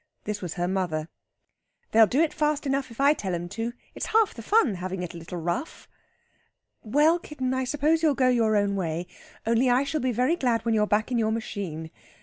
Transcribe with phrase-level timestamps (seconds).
[0.23, 1.09] This was her mother.
[1.91, 3.71] "They'll do it fast enough, if I tell 'em to.
[3.93, 5.87] It's half the fun, having it a little rough."
[6.81, 9.05] "Well, kitten, I suppose you'll go your own way;
[9.45, 11.91] only I shall be very glad when you're back in your machine.